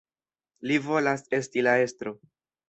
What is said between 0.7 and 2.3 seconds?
Li volas esti la estro.